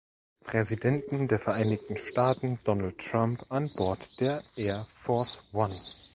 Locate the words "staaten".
1.95-2.57